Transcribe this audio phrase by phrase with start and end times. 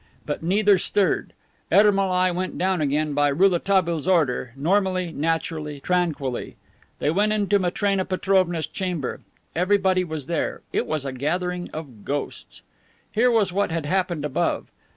[0.25, 1.31] But neither stirred.
[1.71, 6.55] Ermolai went down again, by Rouletabille's order, normally, naturally, tranquilly.
[6.97, 9.21] They went into Matrena Petrovna's chamber.
[9.55, 10.63] Everybody was there.
[10.73, 12.63] It was a gathering of ghosts.
[13.11, 14.65] Here was what had happened above.